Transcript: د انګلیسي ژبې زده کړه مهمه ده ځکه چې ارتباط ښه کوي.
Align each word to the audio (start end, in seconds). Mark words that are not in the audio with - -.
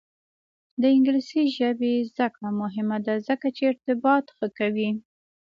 د 0.81 0.83
انګلیسي 0.95 1.43
ژبې 1.57 1.93
زده 2.11 2.27
کړه 2.35 2.49
مهمه 2.61 2.97
ده 3.05 3.15
ځکه 3.27 3.47
چې 3.55 3.61
ارتباط 3.71 4.25
ښه 4.35 4.47
کوي. 4.57 4.89